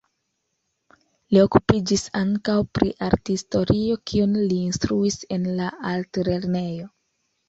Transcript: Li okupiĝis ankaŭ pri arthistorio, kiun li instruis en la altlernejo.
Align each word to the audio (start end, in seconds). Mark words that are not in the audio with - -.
Li 1.33 1.41
okupiĝis 1.41 2.05
ankaŭ 2.19 2.55
pri 2.77 2.89
arthistorio, 3.07 3.97
kiun 4.13 4.33
li 4.53 4.57
instruis 4.71 5.19
en 5.37 5.45
la 5.61 5.69
altlernejo. 5.91 6.89